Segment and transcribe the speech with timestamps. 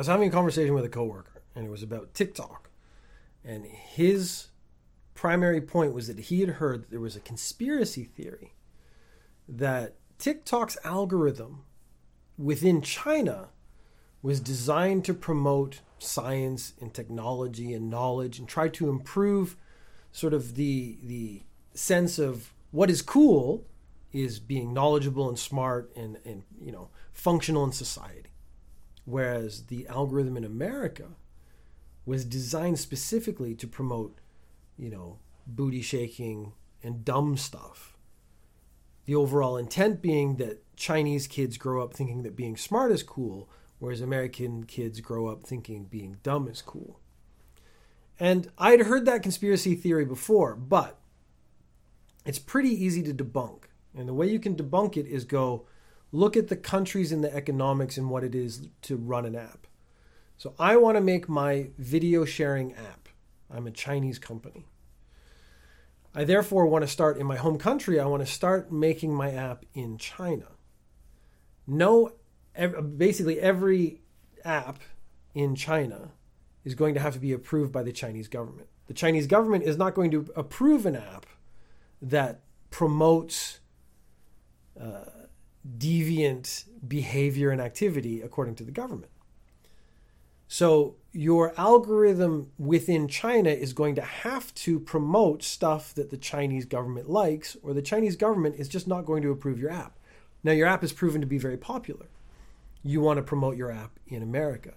[0.00, 2.70] Was having a conversation with a coworker, and it was about TikTok.
[3.44, 4.46] And his
[5.12, 8.54] primary point was that he had heard that there was a conspiracy theory
[9.46, 11.64] that TikTok's algorithm
[12.38, 13.48] within China
[14.22, 19.54] was designed to promote science and technology and knowledge and try to improve
[20.12, 21.42] sort of the the
[21.74, 23.66] sense of what is cool
[24.14, 28.29] is being knowledgeable and smart and, and you know functional in society
[29.04, 31.08] whereas the algorithm in america
[32.06, 34.18] was designed specifically to promote
[34.78, 37.96] you know booty shaking and dumb stuff
[39.06, 43.48] the overall intent being that chinese kids grow up thinking that being smart is cool
[43.78, 47.00] whereas american kids grow up thinking being dumb is cool
[48.18, 51.00] and i'd heard that conspiracy theory before but
[52.24, 53.64] it's pretty easy to debunk.
[53.96, 55.66] And the way you can debunk it is go
[56.12, 59.66] look at the countries and the economics and what it is to run an app.
[60.36, 63.08] So I want to make my video sharing app.
[63.50, 64.66] I'm a Chinese company.
[66.14, 68.00] I therefore want to start in my home country.
[68.00, 70.46] I want to start making my app in China.
[71.66, 72.12] No,
[72.96, 74.00] basically every
[74.44, 74.80] app
[75.34, 76.10] in China
[76.64, 78.68] is going to have to be approved by the Chinese government.
[78.86, 81.26] The Chinese government is not going to approve an app
[82.02, 83.60] that promotes
[84.80, 85.04] uh,
[85.78, 89.12] deviant behavior and activity according to the government.
[90.48, 96.64] So your algorithm within China is going to have to promote stuff that the Chinese
[96.64, 99.98] government likes, or the Chinese government is just not going to approve your app.
[100.42, 102.06] Now, your app is proven to be very popular.
[102.82, 104.74] You want to promote your app in America.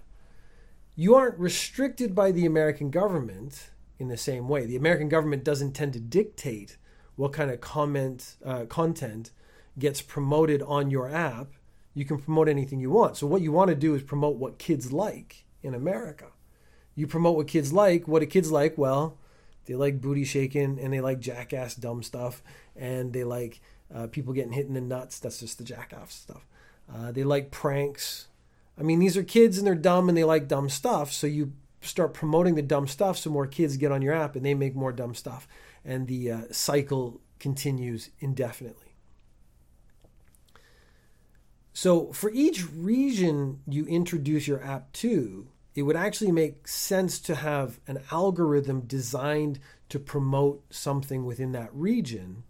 [0.96, 4.66] You aren't restricted by the American government in the same way.
[4.66, 6.78] The American government doesn't tend to dictate
[7.16, 9.32] what kind of comment uh, content
[9.78, 11.54] gets promoted on your app,
[11.94, 13.18] you can promote anything you want.
[13.18, 16.28] So what you want to do is promote what kids like in America.
[16.96, 18.08] You promote what kids like.
[18.08, 18.78] What do kids like?
[18.78, 19.18] Well,
[19.66, 22.44] they like booty shaking and they like jackass dumb stuff
[22.76, 23.62] and they like
[23.94, 25.20] uh, people getting hit in the nuts.
[25.20, 26.46] That's just the jackass stuff.
[26.94, 28.28] Uh, they like pranks.
[28.78, 31.12] I mean, these are kids and they're dumb and they like dumb stuff.
[31.12, 34.46] So you start promoting the dumb stuff so more kids get on your app and
[34.46, 35.48] they make more dumb stuff
[35.84, 38.93] and the uh, cycle continues indefinitely.
[41.74, 47.36] So, for each region you introduce your app to, it would actually make sense to
[47.36, 52.44] have an algorithm designed to promote something within that region.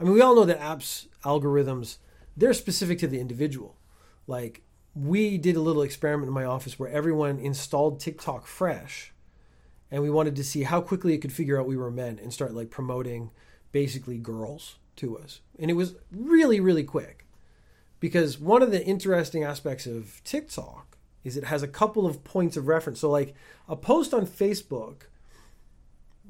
[0.00, 1.98] I mean, we all know that apps algorithms
[2.36, 3.76] they're specific to the individual.
[4.26, 4.62] Like
[4.94, 9.12] we did a little experiment in my office where everyone installed TikTok fresh
[9.90, 12.32] and we wanted to see how quickly it could figure out we were men and
[12.32, 13.30] start like promoting
[13.72, 15.40] basically girls to us.
[15.58, 17.23] And it was really, really quick.
[18.04, 22.54] Because one of the interesting aspects of TikTok is it has a couple of points
[22.54, 23.00] of reference.
[23.00, 23.34] So, like
[23.66, 25.04] a post on Facebook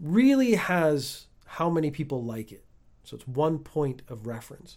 [0.00, 2.64] really has how many people like it.
[3.02, 4.76] So, it's one point of reference.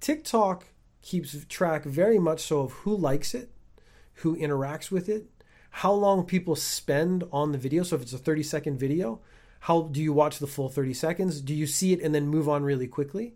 [0.00, 0.64] TikTok
[1.02, 3.52] keeps track very much so of who likes it,
[4.14, 5.28] who interacts with it,
[5.70, 7.84] how long people spend on the video.
[7.84, 9.20] So if it's a 30 second video,
[9.60, 11.40] how do you watch the full 30 seconds?
[11.40, 13.34] Do you see it and then move on really quickly?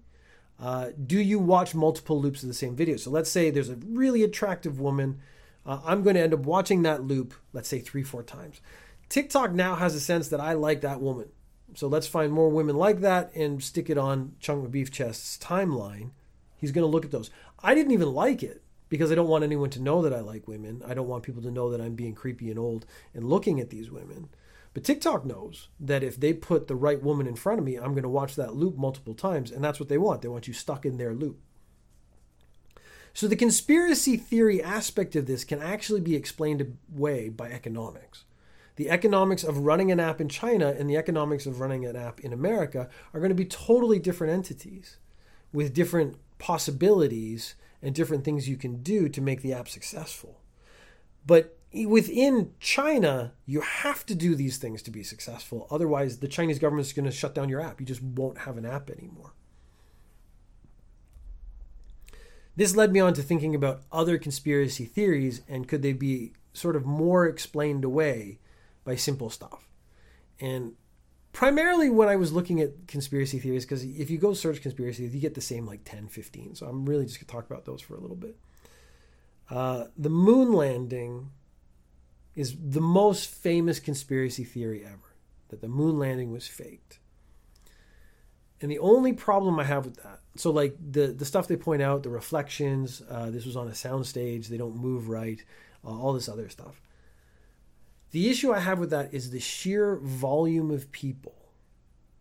[0.60, 2.96] Uh, do you watch multiple loops of the same video?
[2.96, 5.20] So let's say there's a really attractive woman.
[5.64, 8.60] Uh, I'm going to end up watching that loop, let's say three, four times.
[9.08, 11.28] TikTok now has a sense that I like that woman.
[11.74, 15.38] So let's find more women like that and stick it on Chunk of Beef Chest's
[15.38, 16.10] timeline.
[16.56, 17.30] He's going to look at those.
[17.62, 20.48] I didn't even like it because I don't want anyone to know that I like
[20.48, 20.82] women.
[20.86, 23.70] I don't want people to know that I'm being creepy and old and looking at
[23.70, 24.28] these women.
[24.78, 27.94] But TikTok knows that if they put the right woman in front of me, I'm
[27.94, 29.50] going to watch that loop multiple times.
[29.50, 30.22] And that's what they want.
[30.22, 31.40] They want you stuck in their loop.
[33.12, 38.22] So the conspiracy theory aspect of this can actually be explained away by economics.
[38.76, 42.20] The economics of running an app in China and the economics of running an app
[42.20, 44.98] in America are going to be totally different entities
[45.52, 50.40] with different possibilities and different things you can do to make the app successful.
[51.26, 55.66] But within China, you have to do these things to be successful.
[55.70, 57.80] Otherwise, the Chinese government is going to shut down your app.
[57.80, 59.32] You just won't have an app anymore.
[62.56, 66.74] This led me on to thinking about other conspiracy theories and could they be sort
[66.74, 68.40] of more explained away
[68.84, 69.68] by simple stuff.
[70.40, 70.72] And
[71.32, 75.20] primarily when I was looking at conspiracy theories, because if you go search conspiracy, you
[75.20, 76.56] get the same like 10, 15.
[76.56, 78.36] So I'm really just going to talk about those for a little bit.
[79.50, 81.30] Uh, the moon landing
[82.38, 85.16] is the most famous conspiracy theory ever
[85.48, 87.00] that the moon landing was faked.
[88.60, 91.82] And the only problem I have with that, so like the the stuff they point
[91.82, 95.42] out, the reflections, uh, this was on a soundstage, they don't move right.
[95.84, 96.80] uh, all this other stuff.
[98.12, 101.34] The issue I have with that is the sheer volume of people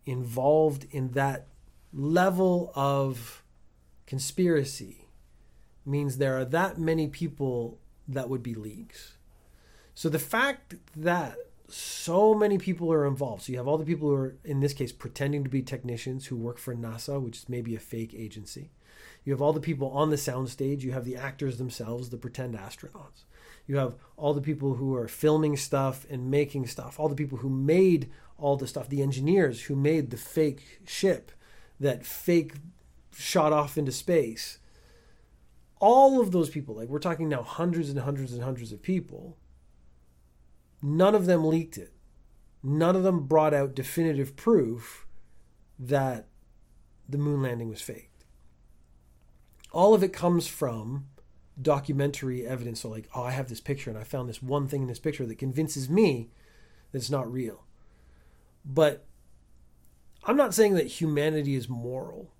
[0.04, 1.46] involved in that
[1.92, 3.44] level of
[4.06, 5.06] conspiracy
[5.86, 7.78] means there are that many people
[8.08, 9.17] that would be leaks.
[9.98, 11.34] So the fact that
[11.66, 14.72] so many people are involved, so you have all the people who are, in this
[14.72, 18.70] case, pretending to be technicians who work for NASA, which is maybe a fake agency.
[19.24, 20.82] You have all the people on the soundstage.
[20.82, 23.24] You have the actors themselves, the pretend astronauts.
[23.66, 27.38] You have all the people who are filming stuff and making stuff, all the people
[27.38, 31.32] who made all the stuff, the engineers who made the fake ship
[31.80, 32.52] that fake
[33.16, 34.58] shot off into space.
[35.80, 39.36] All of those people, like we're talking now hundreds and hundreds and hundreds of people,
[40.82, 41.92] none of them leaked it.
[42.62, 45.06] None of them brought out definitive proof
[45.78, 46.26] that
[47.08, 48.24] the moon landing was faked.
[49.72, 51.06] All of it comes from
[51.60, 52.80] documentary evidence.
[52.80, 54.98] So, like, oh, I have this picture and I found this one thing in this
[54.98, 56.30] picture that convinces me
[56.90, 57.64] that it's not real.
[58.64, 59.04] But
[60.24, 62.32] I'm not saying that humanity is moral,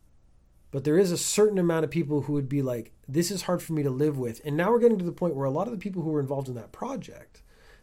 [0.71, 3.63] but there is a certain amount of people who would be like, this is hard
[3.63, 4.41] for me to live with.
[4.45, 6.21] And now we're getting to the point where a lot of the people who were
[6.21, 7.43] involved in that project,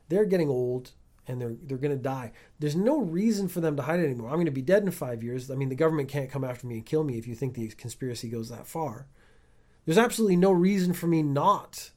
[0.09, 0.91] they're getting old
[1.27, 2.31] and they're they're going to die.
[2.59, 4.29] There's no reason for them to hide anymore.
[4.29, 5.49] I'm going to be dead in 5 years.
[5.49, 7.67] I mean, the government can't come after me and kill me if you think the
[7.69, 9.07] conspiracy goes that far.
[9.85, 11.91] There's absolutely no reason for me not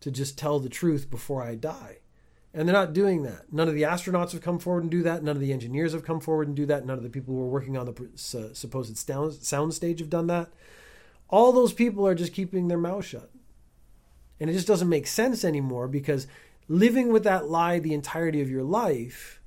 [0.00, 1.98] to just tell the truth before I die.
[2.52, 3.52] And they're not doing that.
[3.52, 5.22] None of the astronauts have come forward and do that.
[5.22, 6.84] None of the engineers have come forward and do that.
[6.84, 8.96] None of the people who are working on the supposed
[9.44, 10.48] sound stage have done that.
[11.28, 13.30] All those people are just keeping their mouth shut.
[14.40, 16.26] And it just doesn't make sense anymore because
[16.70, 19.42] living with that lie the entirety of your life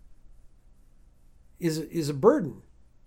[1.59, 2.61] is is a burden.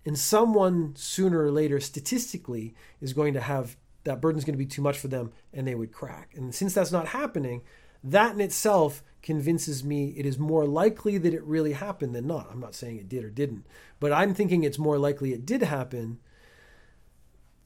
[0.05, 4.57] And someone sooner or later statistically is going to have that burden is going to
[4.57, 6.33] be too much for them and they would crack.
[6.35, 7.61] And since that's not happening,
[8.03, 12.47] that in itself convinces me it is more likely that it really happened than not.
[12.51, 13.67] I'm not saying it did or didn't,
[13.99, 16.19] but I'm thinking it's more likely it did happen.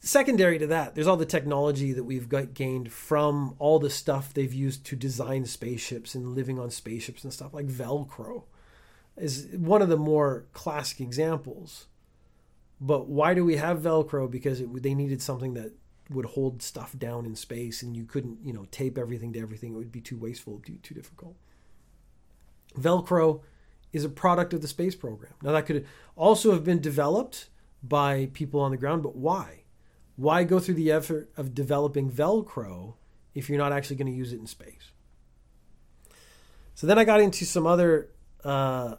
[0.03, 4.33] Secondary to that, there's all the technology that we've got gained from all the stuff
[4.33, 8.45] they've used to design spaceships and living on spaceships and stuff like Velcro
[9.15, 11.85] is one of the more classic examples.
[12.79, 14.29] But why do we have Velcro?
[14.29, 15.73] Because it, they needed something that
[16.09, 19.75] would hold stuff down in space and you couldn't, you know, tape everything to everything.
[19.75, 21.35] It would be too wasteful, too, too difficult.
[22.75, 23.41] Velcro
[23.93, 25.33] is a product of the space program.
[25.43, 27.49] Now, that could also have been developed
[27.83, 29.60] by people on the ground, but why?
[30.21, 32.93] Why go through the effort of developing Velcro
[33.33, 34.91] if you're not actually going to use it in space?
[36.75, 38.11] So then I got into some other,
[38.43, 38.97] uh,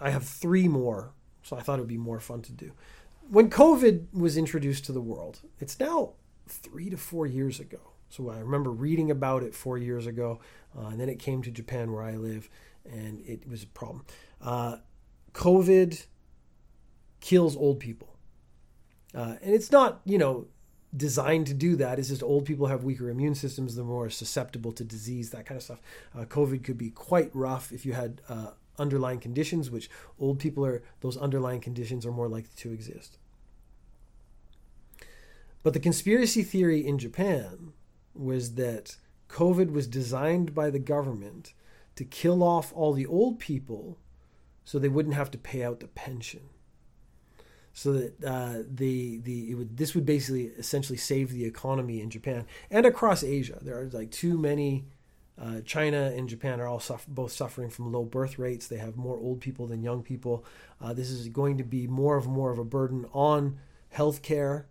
[0.00, 1.12] I have three more,
[1.44, 2.72] so I thought it would be more fun to do.
[3.30, 6.14] When COVID was introduced to the world, it's now
[6.48, 7.92] three to four years ago.
[8.08, 10.40] So I remember reading about it four years ago,
[10.76, 12.50] uh, and then it came to Japan where I live,
[12.84, 14.04] and it was a problem.
[14.40, 14.78] Uh,
[15.32, 16.06] COVID
[17.20, 18.16] kills old people,
[19.14, 20.48] uh, and it's not you know
[20.96, 21.98] designed to do that.
[21.98, 25.56] It's just old people have weaker immune systems; they're more susceptible to disease, that kind
[25.56, 25.80] of stuff.
[26.14, 30.64] Uh, COVID could be quite rough if you had uh, underlying conditions, which old people
[30.64, 30.82] are.
[31.00, 33.18] Those underlying conditions are more likely to exist.
[35.62, 37.72] But the conspiracy theory in Japan
[38.14, 38.96] was that
[39.28, 41.52] COVID was designed by the government
[41.96, 43.98] to kill off all the old people
[44.64, 46.50] so they wouldn't have to pay out the pension.
[47.76, 52.46] So that uh, the the would, this would basically essentially save the economy in Japan
[52.70, 53.58] and across Asia.
[53.60, 54.86] There are like too many.
[55.38, 58.66] Uh, China and Japan are all suffer, both suffering from low birth rates.
[58.66, 60.42] They have more old people than young people.
[60.80, 63.58] Uh, this is going to be more of more of a burden on
[63.94, 64.64] healthcare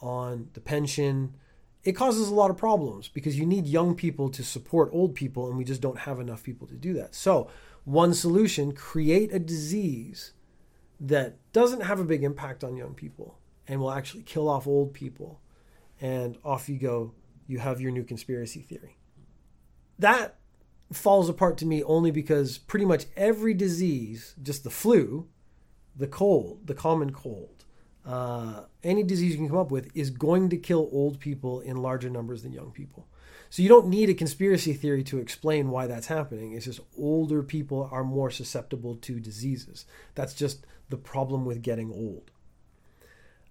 [0.00, 1.34] on the pension.
[1.82, 5.48] It causes a lot of problems because you need young people to support old people,
[5.48, 7.16] and we just don't have enough people to do that.
[7.16, 7.50] So,
[7.82, 10.34] one solution create a disease
[11.00, 14.92] that doesn't have a big impact on young people and will actually kill off old
[14.92, 15.40] people.
[16.00, 17.12] And off you go.
[17.46, 18.96] You have your new conspiracy theory.
[19.98, 20.36] That
[20.92, 25.28] falls apart to me only because pretty much every disease, just the flu,
[25.96, 27.64] the cold, the common cold,
[28.06, 31.76] uh, any disease you can come up with is going to kill old people in
[31.76, 33.06] larger numbers than young people.
[33.50, 36.52] So you don't need a conspiracy theory to explain why that's happening.
[36.52, 39.86] It's just older people are more susceptible to diseases.
[40.14, 42.30] That's just the problem with getting old.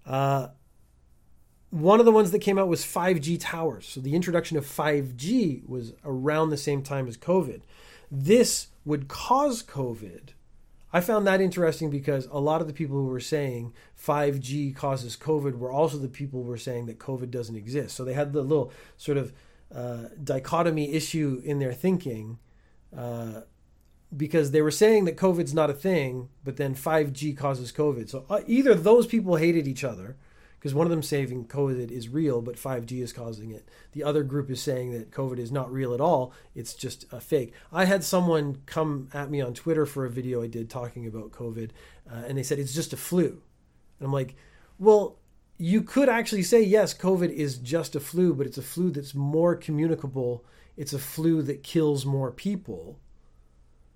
[0.05, 0.49] Uh,
[1.69, 3.87] one of the ones that came out was 5G towers.
[3.87, 7.61] So the introduction of 5G was around the same time as COVID.
[8.11, 10.33] This would cause COVID
[10.95, 15.17] I found that interesting because a lot of the people who were saying 5G causes
[15.17, 17.95] COVID were also the people who were saying that COVID doesn't exist.
[17.95, 19.33] So they had the little sort of
[19.73, 22.37] uh, dichotomy issue in their thinking
[22.95, 23.41] uh,
[24.15, 28.09] because they were saying that COVID's not a thing, but then 5G causes COVID.
[28.09, 30.17] So uh, either those people hated each other
[30.63, 33.67] because one of them saying COVID is real, but 5G is causing it.
[33.91, 36.31] The other group is saying that COVID is not real at all.
[36.55, 37.51] It's just a fake.
[37.69, 41.31] I had someone come at me on Twitter for a video I did talking about
[41.31, 41.71] COVID,
[42.09, 43.41] uh, and they said it's just a flu.
[43.99, 44.35] And I'm like,
[44.79, 45.17] well,
[45.57, 49.13] you could actually say, yes, COVID is just a flu, but it's a flu that's
[49.13, 50.45] more communicable.
[50.77, 52.99] It's a flu that kills more people.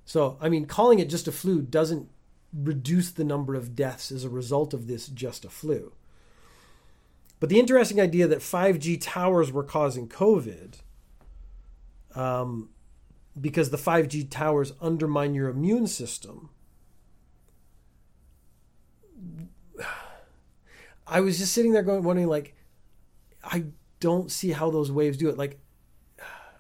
[0.08, 2.08] So, I mean, calling it just a flu doesn't
[2.54, 5.92] reduce the number of deaths as a result of this just a flu.
[7.42, 10.76] But the interesting idea that 5G towers were causing COVID,
[12.16, 12.70] um,
[13.40, 16.52] because the 5G towers undermine your immune system.
[21.06, 22.56] I was just sitting there going, wondering, like,
[23.44, 23.66] I
[24.00, 25.38] don't see how those waves do it.
[25.38, 25.60] Like,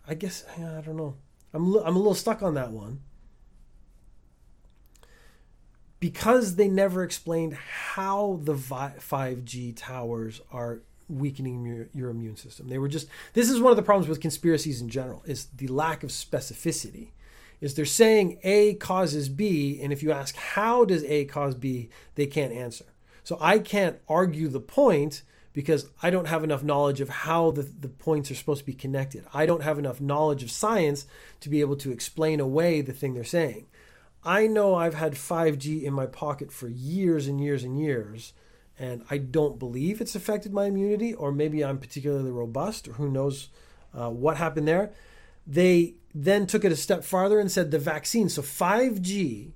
[0.05, 1.15] I guess I don't know.
[1.53, 2.99] I'm I'm a little stuck on that one
[5.99, 12.67] because they never explained how the 5G towers are weakening your, your, immune system.
[12.67, 15.67] They were just this is one of the problems with conspiracies in general is the
[15.67, 17.11] lack of specificity.
[17.61, 21.89] Is they're saying A causes B and if you ask how does A cause B,
[22.15, 22.85] they can't answer.
[23.23, 25.23] So I can't argue the point
[25.53, 28.73] because I don't have enough knowledge of how the, the points are supposed to be
[28.73, 29.25] connected.
[29.33, 31.07] I don't have enough knowledge of science
[31.39, 33.65] to be able to explain away the thing they're saying.
[34.27, 38.33] I know I've had 5G in my pocket for years and years and years,
[38.77, 43.09] and I don't believe it's affected my immunity, or maybe I'm particularly robust, or who
[43.09, 43.47] knows
[43.93, 44.91] uh, what happened there.
[45.47, 48.27] They then took it a step farther and said the vaccine.
[48.27, 49.53] So 5G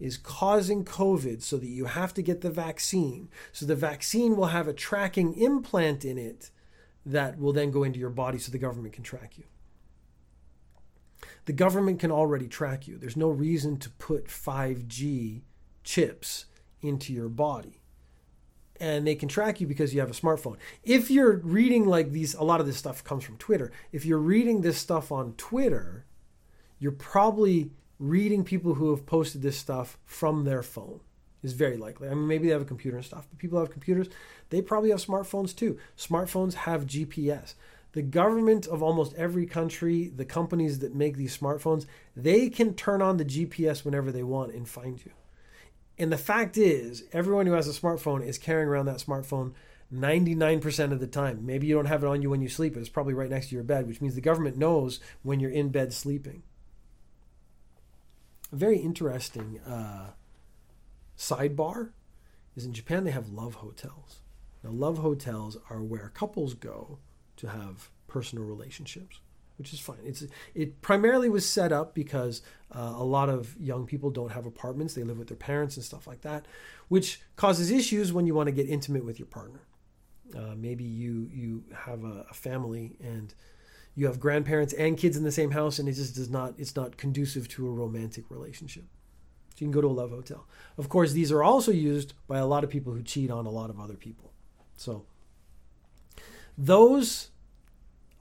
[0.00, 3.28] is causing COVID so that you have to get the vaccine.
[3.52, 6.50] So the vaccine will have a tracking implant in it
[7.04, 9.44] that will then go into your body so the government can track you.
[11.46, 12.98] The government can already track you.
[12.98, 15.42] There's no reason to put 5G
[15.84, 16.46] chips
[16.82, 17.80] into your body.
[18.78, 20.56] And they can track you because you have a smartphone.
[20.84, 23.72] If you're reading like these, a lot of this stuff comes from Twitter.
[23.90, 26.04] If you're reading this stuff on Twitter,
[26.78, 31.00] you're probably reading people who have posted this stuff from their phone
[31.42, 32.08] is very likely.
[32.08, 34.08] I mean, maybe they have a computer and stuff, but people have computers.
[34.50, 35.78] They probably have smartphones too.
[35.96, 37.54] Smartphones have GPS
[37.96, 43.00] the government of almost every country, the companies that make these smartphones, they can turn
[43.00, 45.12] on the GPS whenever they want and find you.
[45.96, 49.54] And the fact is, everyone who has a smartphone is carrying around that smartphone
[49.90, 51.46] 99% of the time.
[51.46, 53.48] Maybe you don't have it on you when you sleep, but it's probably right next
[53.48, 56.42] to your bed, which means the government knows when you're in bed sleeping.
[58.52, 60.08] A very interesting uh,
[61.16, 61.92] sidebar
[62.56, 64.20] is in Japan, they have love hotels.
[64.62, 66.98] Now, love hotels are where couples go
[67.36, 69.20] to have personal relationships,
[69.58, 69.98] which is fine.
[70.04, 70.24] It's
[70.54, 74.94] it primarily was set up because uh, a lot of young people don't have apartments;
[74.94, 76.46] they live with their parents and stuff like that,
[76.88, 79.60] which causes issues when you want to get intimate with your partner.
[80.34, 83.34] Uh, maybe you you have a, a family and
[83.94, 86.76] you have grandparents and kids in the same house, and it just does not it's
[86.76, 88.84] not conducive to a romantic relationship.
[89.54, 90.46] So you can go to a love hotel.
[90.76, 93.50] Of course, these are also used by a lot of people who cheat on a
[93.50, 94.32] lot of other people.
[94.76, 95.06] So
[96.56, 97.30] those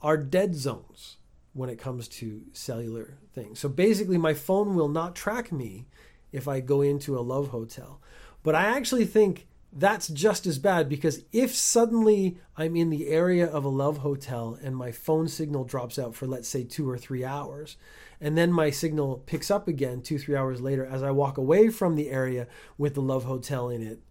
[0.01, 1.18] are dead zones
[1.54, 3.60] when it comes to cellular things.
[3.60, 5.88] So basically, my phone will not track me
[6.32, 8.01] if I go into a love hotel.
[8.44, 13.46] But I actually think that's just as bad because if suddenly I'm in the area
[13.48, 16.98] of a love hotel and my phone signal drops out for, let's say, two or
[16.98, 17.75] three hours,
[18.22, 21.70] and then my signal picks up again two, three hours later as I walk away
[21.70, 24.01] from the area with the love hotel in it,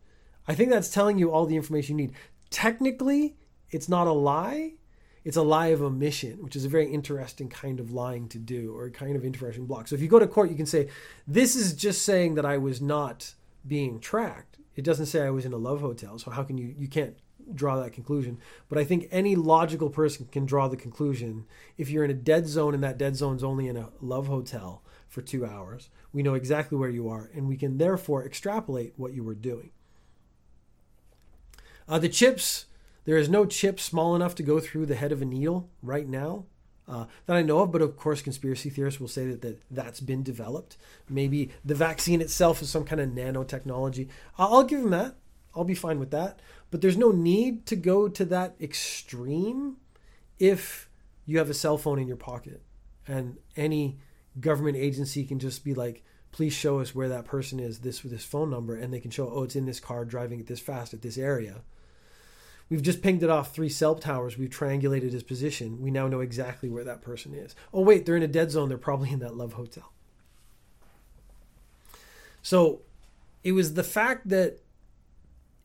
[0.47, 2.17] I think that's telling you all the information you need.
[2.51, 3.37] Technically,
[3.75, 4.75] it's not a lie.
[5.25, 8.77] It's a lie of omission, which is a very interesting kind of lying to do
[8.77, 9.89] or a kind of interesting block.
[9.89, 10.89] So if you go to court, you can say,
[11.27, 13.35] This is just saying that I was not
[13.67, 14.59] being tracked.
[14.77, 16.19] It doesn't say I was in a love hotel.
[16.19, 17.17] So how can you, you can't
[17.53, 18.39] draw that conclusion.
[18.69, 21.45] But I think any logical person can draw the conclusion
[21.77, 24.83] if you're in a dead zone and that dead zone's only in a love hotel
[25.09, 29.13] for two hours, we know exactly where you are and we can therefore extrapolate what
[29.13, 29.71] you were doing.
[31.89, 32.67] Uh, the chips
[33.05, 36.09] there is no chip small enough to go through the head of a needle right
[36.09, 36.45] now
[36.87, 40.01] uh, that I know of, but of course, conspiracy theorists will say that, that that's
[40.01, 40.77] been developed.
[41.09, 44.09] Maybe the vaccine itself is some kind of nanotechnology.
[44.39, 45.17] I'll, I'll give them that.
[45.55, 46.41] I'll be fine with that.
[46.71, 49.77] But there's no need to go to that extreme
[50.39, 50.91] if
[51.25, 52.61] you have a cell phone in your pocket
[53.07, 53.99] and any
[54.41, 58.13] government agency can just be like, please show us where that person is this with
[58.13, 60.59] this phone number and they can show oh it's in this car driving at this
[60.59, 61.63] fast at this area
[62.75, 64.37] We've just pinged it off three cell towers.
[64.37, 65.81] We've triangulated his position.
[65.81, 67.55] We now know exactly where that person is.
[67.73, 68.69] Oh, wait, they're in a dead zone.
[68.69, 69.93] They're probably in that love hotel.
[72.43, 72.81] So
[73.45, 74.59] it was the fact that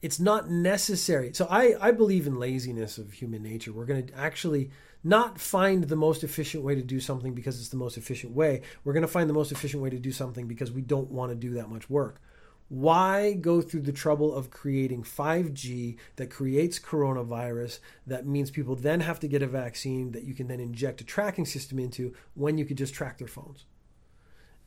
[0.04, 1.32] it's not necessary.
[1.34, 3.74] So I, I believe in laziness of human nature.
[3.74, 4.70] We're going to actually
[5.04, 8.62] not find the most efficient way to do something because it's the most efficient way.
[8.84, 11.32] We're going to find the most efficient way to do something because we don't want
[11.32, 12.22] to do that much work.
[12.70, 19.00] Why go through the trouble of creating 5G that creates coronavirus that means people then
[19.00, 22.60] have to get a vaccine that you can then inject a tracking system into when
[22.60, 23.66] you could just track their phones?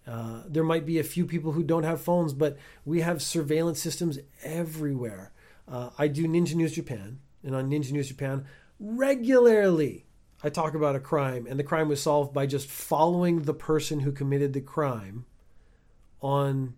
[0.05, 3.81] Uh, there might be a few people who don't have phones, but we have surveillance
[3.81, 5.33] systems everywhere.
[5.69, 8.45] Uh, I do Ninja News Japan, and on Ninja News Japan,
[8.81, 10.07] regularly
[10.43, 14.01] I talk about a crime, and the crime was solved by just following the person
[14.01, 15.25] who committed the crime
[16.21, 16.75] on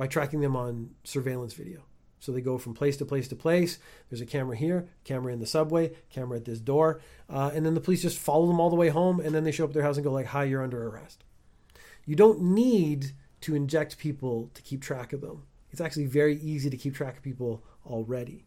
[0.00, 1.82] by tracking them on surveillance video.
[2.20, 3.78] So they go from place to place to place.
[4.08, 7.74] There's a camera here, camera in the subway, camera at this door, uh, and then
[7.74, 9.74] the police just follow them all the way home, and then they show up at
[9.74, 11.22] their house and go like, "Hi, you're under arrest."
[12.06, 15.42] You don't need to inject people to keep track of them.
[15.70, 18.46] It's actually very easy to keep track of people already.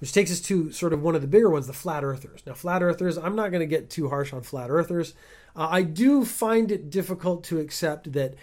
[0.00, 2.42] Which takes us to sort of one of the bigger ones, the flat earthers.
[2.44, 5.14] Now, flat earthers, I'm not going to get too harsh on flat earthers.
[5.54, 8.34] Uh, I do find it difficult to accept that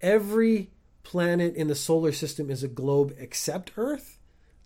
[0.00, 0.70] every
[1.02, 4.18] planet in the solar system is a globe except Earth.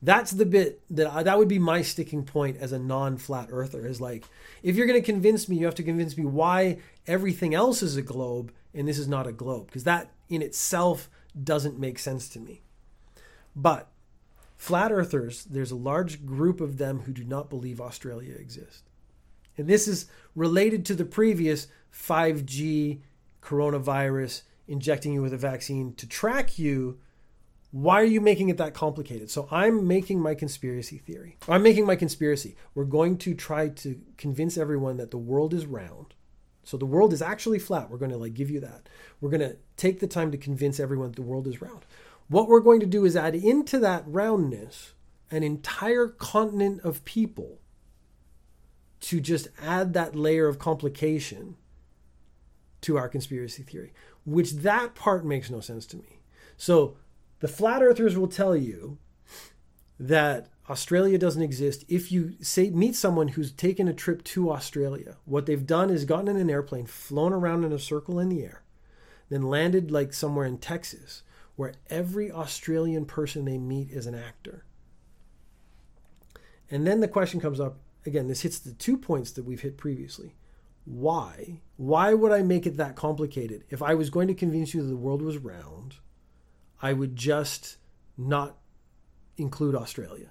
[0.02, 3.86] That's the bit that I, that would be my sticking point as a non-flat earther
[3.86, 4.26] is like
[4.62, 6.76] if you're going to convince me you have to convince me why
[7.06, 11.08] everything else is a globe and this is not a globe because that in itself
[11.42, 12.60] doesn't make sense to me.
[13.56, 13.88] But
[14.56, 18.82] flat earthers, there's a large group of them who do not believe Australia exists.
[19.56, 22.98] And this is related to the previous 5G
[23.42, 26.98] coronavirus injecting you with a vaccine to track you.
[27.70, 29.30] Why are you making it that complicated?
[29.30, 31.36] So I'm making my conspiracy theory.
[31.48, 32.56] I'm making my conspiracy.
[32.74, 36.14] We're going to try to convince everyone that the world is round.
[36.62, 37.90] So the world is actually flat.
[37.90, 38.88] We're going to like give you that.
[39.20, 41.84] We're going to take the time to convince everyone that the world is round.
[42.28, 44.94] What we're going to do is add into that roundness
[45.30, 47.58] an entire continent of people
[49.00, 51.56] to just add that layer of complication
[52.80, 53.92] to our conspiracy theory,
[54.24, 56.20] which that part makes no sense to me.
[56.56, 56.96] So
[57.40, 58.98] the flat earthers will tell you
[59.98, 61.84] that Australia doesn't exist.
[61.88, 66.04] If you say meet someone who's taken a trip to Australia, what they've done is
[66.04, 68.62] gotten in an airplane, flown around in a circle in the air,
[69.28, 71.22] then landed like somewhere in Texas,
[71.56, 74.64] where every Australian person they meet is an actor.
[76.70, 79.76] And then the question comes up again, this hits the two points that we've hit
[79.76, 80.34] previously.
[80.84, 81.60] Why?
[81.76, 83.64] Why would I make it that complicated?
[83.70, 85.96] If I was going to convince you that the world was round,
[86.82, 87.78] I would just
[88.16, 88.56] not
[89.36, 90.30] include Australia.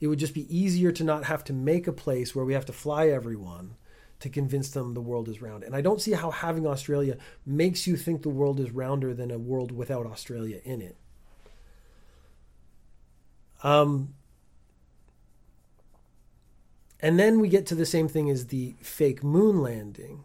[0.00, 2.66] It would just be easier to not have to make a place where we have
[2.66, 3.76] to fly everyone
[4.20, 5.62] to convince them the world is round.
[5.62, 9.30] And I don't see how having Australia makes you think the world is rounder than
[9.30, 10.96] a world without Australia in it.
[13.62, 14.14] Um,
[17.06, 20.24] and then we get to the same thing as the fake moon landing.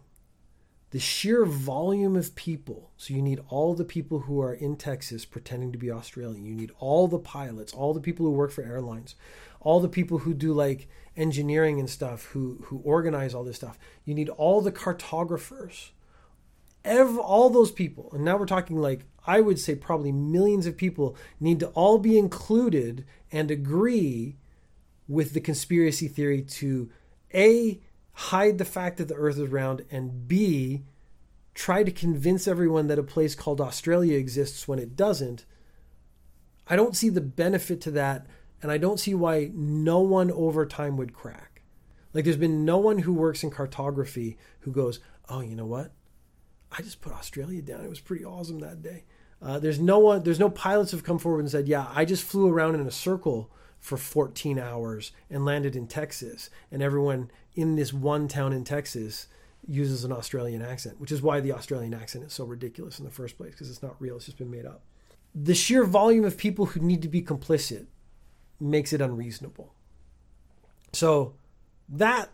[0.90, 2.90] The sheer volume of people.
[2.96, 6.44] So you need all the people who are in Texas pretending to be Australian.
[6.44, 9.14] You need all the pilots, all the people who work for airlines,
[9.60, 13.78] all the people who do like engineering and stuff, who who organize all this stuff.
[14.04, 15.92] You need all the cartographers.
[16.84, 18.10] Every, all those people.
[18.12, 21.98] And now we're talking like I would say probably millions of people need to all
[21.98, 24.34] be included and agree
[25.08, 26.90] with the conspiracy theory to
[27.34, 27.80] A,
[28.12, 30.82] hide the fact that the earth is round, and B,
[31.54, 35.44] try to convince everyone that a place called Australia exists when it doesn't.
[36.66, 38.26] I don't see the benefit to that,
[38.62, 41.62] and I don't see why no one over time would crack.
[42.14, 45.92] Like, there's been no one who works in cartography who goes, Oh, you know what?
[46.70, 47.84] I just put Australia down.
[47.84, 49.04] It was pretty awesome that day.
[49.40, 52.22] Uh, there's no one, there's no pilots who've come forward and said, Yeah, I just
[52.22, 53.50] flew around in a circle
[53.82, 56.48] for 14 hours and landed in Texas.
[56.70, 59.26] And everyone in this one town in Texas
[59.66, 63.10] uses an Australian accent, which is why the Australian accent is so ridiculous in the
[63.10, 64.82] first place, because it's not real, it's just been made up.
[65.34, 67.86] The sheer volume of people who need to be complicit
[68.60, 69.74] makes it unreasonable.
[70.92, 71.34] So
[71.88, 72.30] that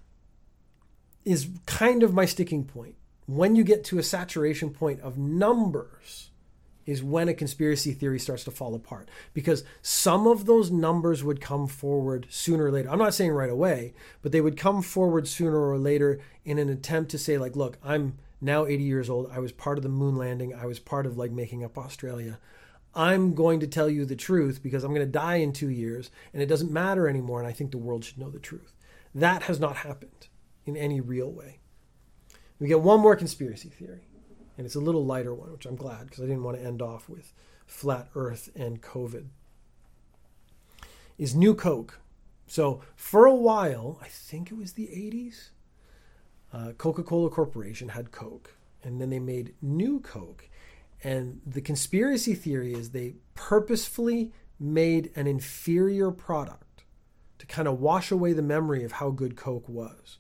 [1.25, 2.97] is kind of my sticking point.
[3.27, 6.31] When you get to a saturation point of numbers,
[6.89, 11.39] is when a conspiracy theory starts to fall apart because some of those numbers would
[11.39, 12.89] come forward sooner or later.
[12.89, 16.71] I'm not saying right away, but they would come forward sooner or later in an
[16.71, 19.31] attempt to say like, look, I'm now 80 years old.
[19.31, 20.55] I was part of the moon landing.
[20.55, 22.39] I was part of like making up Australia.
[22.95, 26.11] I'm going to tell you the truth because I'm going to die in two years
[26.33, 27.39] and it doesn't matter anymore.
[27.39, 28.73] And I think the world should know the truth.
[29.15, 30.29] That has not happened
[30.65, 31.59] in any real way.
[32.59, 34.08] We get one more conspiracy theory,
[34.59, 36.83] and it's a little lighter one, which I'm glad because I didn't want to end
[36.83, 37.33] off with
[37.65, 39.29] flat earth and COVID.
[41.17, 42.01] Is New Coke.
[42.49, 45.51] So for a while, I think it was the 80s,
[46.53, 50.49] uh, Coca Cola Corporation had Coke, and then they made New Coke.
[51.05, 56.85] And the conspiracy theory is they purposefully made an inferior product
[57.39, 60.19] to kind of wash away the memory of how good Coke was,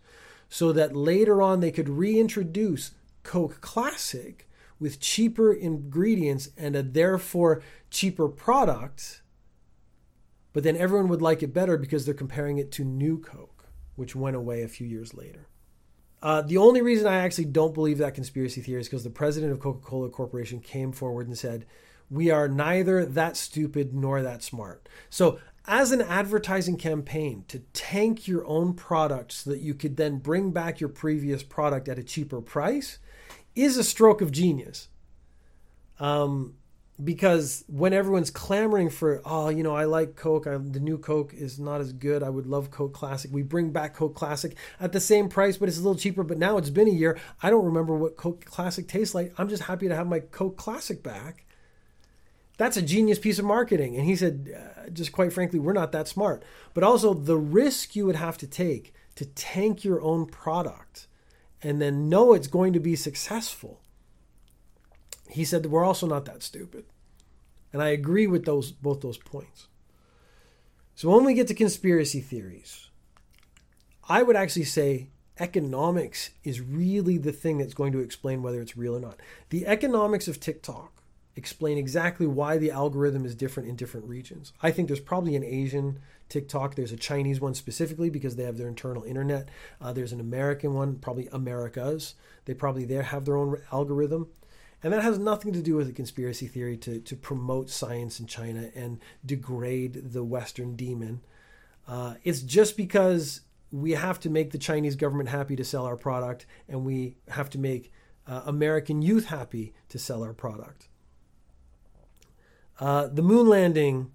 [0.48, 2.92] so that later on they could reintroduce
[3.29, 4.49] Coke Classic
[4.81, 9.21] with cheaper ingredients and a therefore cheaper product.
[10.55, 14.17] But then everyone would like it better because they're comparing it to New Coke, which
[14.17, 15.47] went away a few years later.
[16.23, 19.53] Uh, the only reason I actually don't believe that conspiracy theory is because the president
[19.53, 21.67] of Coca Cola Corporation came forward and said,
[22.11, 24.88] We are neither that stupid nor that smart.
[25.11, 30.17] So, as an advertising campaign to tank your own product so that you could then
[30.17, 32.99] bring back your previous product at a cheaper price
[33.59, 34.88] is a stroke of genius.
[35.99, 36.55] Um,
[37.03, 41.33] because when everyone's clamoring for, oh, you know, I like Coke, I, the new Coke
[41.33, 42.23] is not as good.
[42.23, 43.31] I would love Coke Classic.
[43.33, 46.25] We bring back Coke Classic at the same price, but it's a little cheaper.
[46.25, 47.18] But now it's been a year.
[47.40, 49.33] I don't remember what Coke Classic tastes like.
[49.38, 51.44] I'm just happy to have my Coke Classic back.
[52.59, 53.97] That's a genius piece of marketing.
[53.97, 56.44] And he said, uh, just quite frankly, we're not that smart.
[56.75, 61.08] But also the risk you would have to take to tank your own product
[61.62, 63.81] and then know it's going to be successful
[65.29, 66.85] he said we're also not that stupid.
[67.73, 69.68] And I agree with those both those points.
[70.94, 72.88] So when we get to conspiracy theories,
[74.09, 78.77] I would actually say economics is really the thing that's going to explain whether it's
[78.77, 79.21] real or not.
[79.51, 80.92] The economics of TikTok
[81.37, 84.53] explain exactly why the algorithm is different in different regions.
[84.61, 88.59] I think there's probably an Asian TikTok, there's a Chinese one specifically because they have
[88.59, 89.49] their internal internet.
[89.81, 92.14] Uh, there's an American one, probably America's.
[92.45, 94.29] They probably there have their own algorithm.
[94.83, 98.27] And that has nothing to do with a conspiracy theory to, to promote science in
[98.27, 101.21] China and degrade the Western demon.
[101.88, 103.41] Uh, it's just because
[103.73, 107.51] we have to make the Chinese government happy to sell our product, and we have
[107.51, 107.93] to make
[108.27, 110.88] uh, American youth happy to sell our product.
[112.79, 114.12] Uh, the moon landing,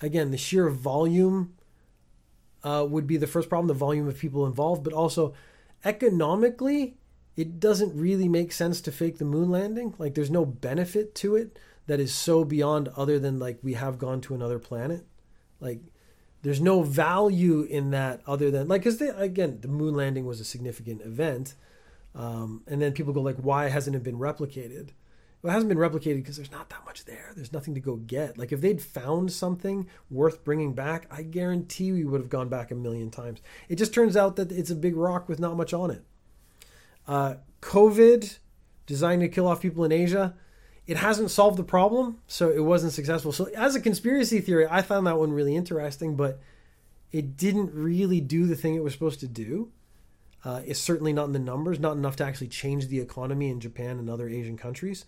[0.00, 1.54] again, the sheer volume
[2.62, 5.34] uh, would be the first problem the volume of people involved, but also
[5.84, 6.96] economically,
[7.36, 9.94] it doesn't really make sense to fake the moon landing.
[9.98, 13.98] Like there's no benefit to it that is so beyond other than like we have
[13.98, 15.04] gone to another planet.
[15.60, 15.80] Like
[16.42, 20.44] there's no value in that other than like because again the moon landing was a
[20.44, 21.54] significant event,
[22.14, 24.90] um, and then people go like why hasn't it been replicated?
[25.44, 27.32] Well, it hasn't been replicated because there's not that much there.
[27.36, 28.38] There's nothing to go get.
[28.38, 32.70] Like if they'd found something worth bringing back, I guarantee we would have gone back
[32.70, 33.42] a million times.
[33.68, 36.02] It just turns out that it's a big rock with not much on it.
[37.06, 38.38] Uh, COVID,
[38.86, 40.34] designed to kill off people in Asia,
[40.86, 43.30] it hasn't solved the problem, so it wasn't successful.
[43.30, 46.40] So, as a conspiracy theory, I found that one really interesting, but
[47.12, 49.72] it didn't really do the thing it was supposed to do.
[50.42, 53.60] Uh, it's certainly not in the numbers, not enough to actually change the economy in
[53.60, 55.04] Japan and other Asian countries.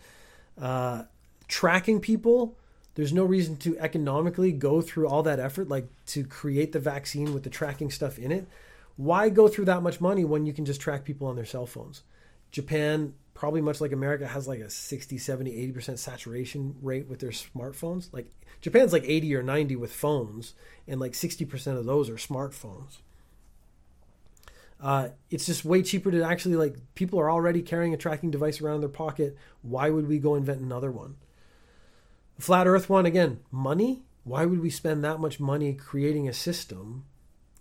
[0.61, 1.05] Uh,
[1.49, 2.57] tracking people,
[2.95, 7.35] there's no reason to economically go through all that effort, like to create the vaccine
[7.35, 8.49] with the tracking stuff in it.
[8.97, 11.67] Why go through that much money when you can just track people on their cell
[11.67, 12.03] phones?
[12.51, 17.31] Japan, probably much like America, has like a 60, 70, 80% saturation rate with their
[17.31, 18.09] smartphones.
[18.13, 20.55] Like Japan's like 80 or 90 with phones,
[20.89, 22.99] and like 60% of those are smartphones.
[24.81, 28.61] Uh, it's just way cheaper to actually like people are already carrying a tracking device
[28.61, 29.37] around their pocket.
[29.63, 31.17] Why would we go invent another one?
[32.39, 34.03] Flat Earth one again, money.
[34.25, 37.05] Why would we spend that much money creating a system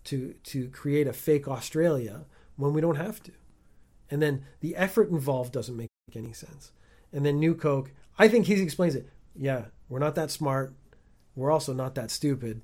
[0.05, 2.25] to to create a fake Australia
[2.55, 3.31] when we don't have to.
[4.09, 6.71] And then the effort involved doesn't make any sense.
[7.11, 9.09] And then New Coke, I think he explains it.
[9.35, 10.73] Yeah, we're not that smart.
[11.35, 12.61] We're also not that stupid.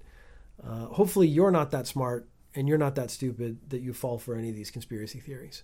[0.63, 4.35] Uh, hopefully, you're not that smart and you're not that stupid that you fall for
[4.35, 5.63] any of these conspiracy theories.